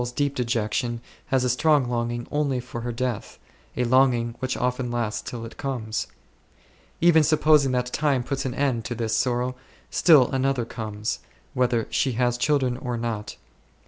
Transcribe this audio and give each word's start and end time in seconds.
soul's 0.01 0.11
deep 0.13 0.33
dejection 0.33 0.99
has 1.27 1.43
a 1.43 1.49
strong 1.51 1.87
longing 1.87 2.25
only 2.31 2.59
for 2.59 2.81
her 2.81 2.91
death, 2.91 3.37
a 3.77 3.83
longing 3.83 4.33
which 4.39 4.57
often 4.57 4.89
lasts 4.89 5.21
till 5.29 5.45
it 5.45 5.57
comes. 5.57 6.07
Even 7.01 7.21
supposing 7.21 7.71
that 7.71 7.85
time 7.93 8.23
puts 8.23 8.43
an 8.43 8.55
end 8.55 8.83
to 8.83 8.95
this 8.95 9.15
sorrow, 9.15 9.53
still 9.91 10.31
another 10.31 10.65
comes, 10.65 11.19
whether 11.53 11.85
she 11.91 12.13
has 12.13 12.35
children 12.39 12.77
or 12.77 12.97
not. 12.97 13.37